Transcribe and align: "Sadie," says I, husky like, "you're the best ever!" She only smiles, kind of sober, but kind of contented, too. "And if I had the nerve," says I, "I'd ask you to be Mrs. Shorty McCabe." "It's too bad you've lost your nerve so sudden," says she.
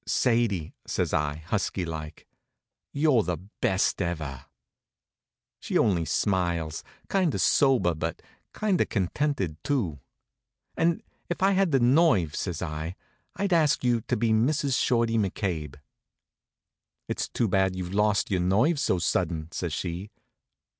"Sadie," 0.03 0.73
says 0.87 1.13
I, 1.13 1.35
husky 1.45 1.85
like, 1.85 2.25
"you're 2.91 3.21
the 3.21 3.37
best 3.37 4.01
ever!" 4.01 4.45
She 5.59 5.77
only 5.77 6.05
smiles, 6.05 6.83
kind 7.07 7.35
of 7.35 7.39
sober, 7.41 7.93
but 7.93 8.23
kind 8.51 8.81
of 8.81 8.89
contented, 8.89 9.63
too. 9.63 9.99
"And 10.75 11.03
if 11.29 11.43
I 11.43 11.51
had 11.51 11.69
the 11.71 11.79
nerve," 11.79 12.35
says 12.35 12.63
I, 12.63 12.95
"I'd 13.35 13.53
ask 13.53 13.83
you 13.83 14.01
to 14.07 14.17
be 14.17 14.31
Mrs. 14.31 14.75
Shorty 14.75 15.19
McCabe." 15.19 15.75
"It's 17.07 17.29
too 17.29 17.47
bad 17.47 17.75
you've 17.75 17.93
lost 17.93 18.31
your 18.31 18.41
nerve 18.41 18.79
so 18.79 18.97
sudden," 18.97 19.51
says 19.51 19.71
she. 19.71 20.09